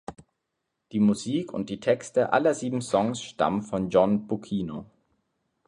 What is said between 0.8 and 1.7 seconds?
Die Musik und